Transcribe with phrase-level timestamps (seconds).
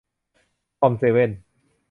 [0.79, 1.31] คอมเซเว่น